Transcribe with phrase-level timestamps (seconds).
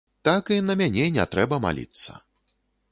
[0.27, 2.21] Так і на мяне не трэба маліцца.